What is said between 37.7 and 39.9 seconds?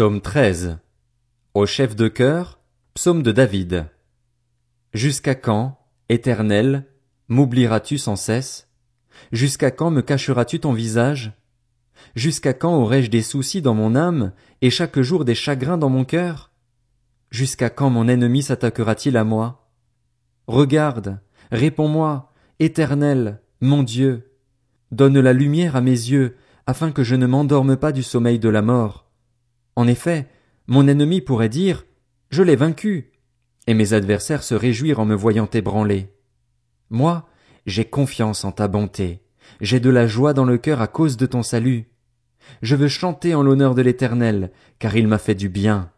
confiance en ta bonté, j'ai de